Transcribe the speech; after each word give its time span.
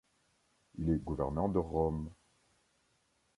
Il 0.79 0.89
est 0.89 0.97
gouverneur 0.97 1.47
de 1.49 1.59
Rome. 1.59 2.09